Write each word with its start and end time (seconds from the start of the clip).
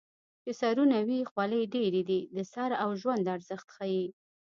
چې 0.43 0.51
سرونه 0.59 0.97
وي 1.07 1.19
خولۍ 1.31 1.63
ډېرې 1.75 2.01
دي 2.09 2.19
د 2.35 2.37
سر 2.53 2.69
او 2.83 2.89
ژوند 3.01 3.25
ارزښت 3.35 3.67
ښيي 3.75 4.05